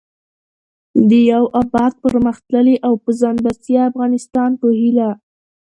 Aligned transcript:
د 1.09 1.11
يو 1.31 1.43
اباد٬پرمختللي 1.61 2.75
او 2.87 2.93
په 3.03 3.11
ځان 3.19 3.35
بسيا 3.45 3.81
افغانستان 3.91 4.51
په 4.61 4.67
هيله 4.79 5.09